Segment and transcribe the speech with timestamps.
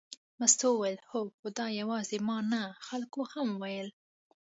[0.39, 3.89] مستو وویل هو، خو دا یوازې ما نه خلکو هم ویل.